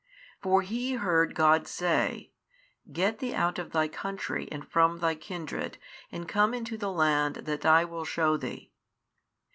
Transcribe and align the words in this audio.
For 0.41 0.63
he 0.63 0.93
heard 0.93 1.35
God 1.35 1.67
say, 1.67 2.31
Get 2.91 3.19
thee 3.19 3.35
out 3.35 3.59
of 3.59 3.69
thy 3.71 3.87
country 3.87 4.49
and 4.51 4.67
from 4.67 4.97
thy 4.97 5.13
kindred 5.13 5.77
and 6.11 6.27
come 6.27 6.55
into 6.55 6.75
the 6.75 6.91
land 6.91 7.35
that 7.45 7.67
I 7.67 7.85
will 7.85 8.05
shew 8.05 8.35
thee. 8.35 8.71